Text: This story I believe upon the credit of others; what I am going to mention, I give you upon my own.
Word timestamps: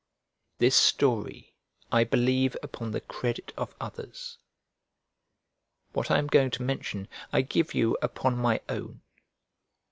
This 0.57 0.75
story 0.75 1.53
I 1.91 2.05
believe 2.05 2.57
upon 2.63 2.89
the 2.89 3.01
credit 3.01 3.53
of 3.55 3.75
others; 3.79 4.39
what 5.93 6.09
I 6.09 6.17
am 6.17 6.25
going 6.25 6.49
to 6.57 6.63
mention, 6.63 7.07
I 7.31 7.41
give 7.43 7.75
you 7.75 7.99
upon 8.01 8.35
my 8.35 8.61
own. 8.67 9.03